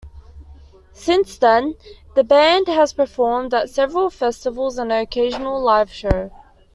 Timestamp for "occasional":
4.99-5.61